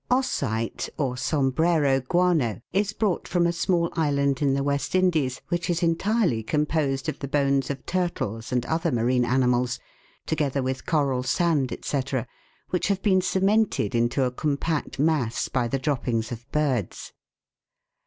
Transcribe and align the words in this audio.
Osite 0.09 0.89
or 0.97 1.15
Sombrero 1.15 1.99
guano 1.99 2.59
is 2.73 2.91
brought 2.91 3.27
from 3.27 3.45
a 3.45 3.51
small 3.53 3.91
island 3.93 4.41
in 4.41 4.55
the 4.55 4.63
West 4.63 4.95
Indies, 4.95 5.39
which 5.49 5.69
is 5.69 5.83
entirely 5.83 6.41
composed 6.41 7.07
of 7.07 7.19
the 7.19 7.27
bones 7.27 7.69
of 7.69 7.85
turtles 7.85 8.51
and 8.51 8.65
other 8.65 8.91
marine 8.91 9.25
animals, 9.25 9.79
together 10.25 10.63
with 10.63 10.87
coral 10.87 11.21
sand, 11.21 11.77
&c., 11.83 12.01
which 12.71 12.87
have 12.87 13.03
been 13.03 13.21
cemented 13.21 13.93
into 13.93 14.23
a 14.23 14.31
compact 14.31 14.97
mass 14.97 15.47
by 15.49 15.67
the 15.67 15.77
droppings 15.77 16.31
of 16.31 16.51
birds. 16.51 17.13